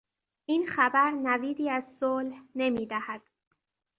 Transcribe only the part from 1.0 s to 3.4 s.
نویدی از صلح نمیدهد.